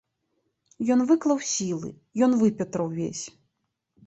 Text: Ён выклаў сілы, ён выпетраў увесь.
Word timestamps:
Ён 0.95 1.03
выклаў 1.11 1.39
сілы, 1.51 1.93
ён 2.29 2.35
выпетраў 2.41 2.89
увесь. 2.91 3.23